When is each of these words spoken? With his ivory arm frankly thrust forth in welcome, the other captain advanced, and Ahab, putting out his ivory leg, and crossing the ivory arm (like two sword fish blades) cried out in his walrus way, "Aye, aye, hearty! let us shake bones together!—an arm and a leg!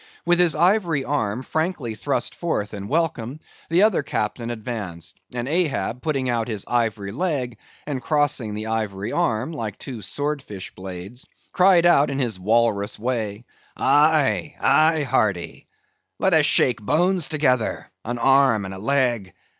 With 0.25 0.39
his 0.39 0.55
ivory 0.55 1.03
arm 1.05 1.43
frankly 1.43 1.93
thrust 1.93 2.33
forth 2.33 2.73
in 2.73 2.87
welcome, 2.87 3.37
the 3.69 3.83
other 3.83 4.01
captain 4.01 4.49
advanced, 4.49 5.19
and 5.31 5.47
Ahab, 5.47 6.01
putting 6.01 6.27
out 6.27 6.47
his 6.47 6.65
ivory 6.67 7.11
leg, 7.11 7.59
and 7.85 8.01
crossing 8.01 8.55
the 8.55 8.65
ivory 8.65 9.11
arm 9.11 9.51
(like 9.51 9.77
two 9.77 10.01
sword 10.01 10.41
fish 10.41 10.73
blades) 10.73 11.27
cried 11.51 11.85
out 11.85 12.09
in 12.09 12.17
his 12.17 12.39
walrus 12.39 12.97
way, 12.97 13.45
"Aye, 13.77 14.55
aye, 14.59 15.03
hearty! 15.03 15.67
let 16.17 16.33
us 16.33 16.47
shake 16.47 16.81
bones 16.81 17.27
together!—an 17.27 18.17
arm 18.17 18.65
and 18.65 18.73
a 18.73 18.79
leg! 18.79 19.33